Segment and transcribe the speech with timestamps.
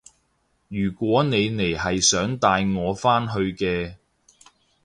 [0.67, 3.97] 如果你嚟係想帶我返去嘅